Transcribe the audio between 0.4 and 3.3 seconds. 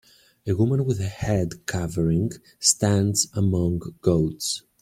A woman with a head covering stands